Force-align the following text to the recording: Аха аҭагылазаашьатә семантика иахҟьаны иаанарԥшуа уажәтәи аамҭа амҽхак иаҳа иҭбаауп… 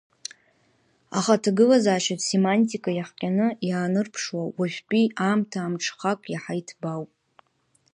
Аха 1.17 1.31
аҭагылазаашьатә 1.37 2.23
семантика 2.29 2.91
иахҟьаны 2.93 3.47
иаанарԥшуа 3.67 4.41
уажәтәи 4.57 5.05
аамҭа 5.25 5.59
амҽхак 5.61 6.21
иаҳа 6.29 6.53
иҭбаауп… 6.61 7.11